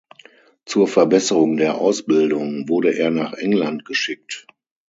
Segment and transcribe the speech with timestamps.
[0.65, 4.47] Zur Verbesserung der Ausbildung wurde er nach England geschickt.